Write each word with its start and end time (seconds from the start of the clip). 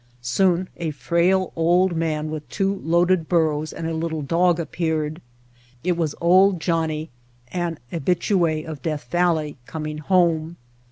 Soon 0.23 0.67
a 0.77 0.89
frail 0.89 1.53
old 1.55 1.95
man 1.95 2.31
with 2.31 2.49
two 2.49 2.73
loaded 2.83 3.29
burros 3.29 3.71
and 3.71 3.85
a 3.85 3.93
little 3.93 4.23
dog 4.23 4.59
appeared. 4.59 5.21
It 5.83 5.95
was 5.95 6.15
"Old 6.19 6.59
Johnnie," 6.59 7.11
an 7.49 7.77
habitue 7.91 8.65
of 8.67 8.81
Death 8.81 9.11
Valley, 9.11 9.57
coming 9.67 9.99
home. 9.99 10.57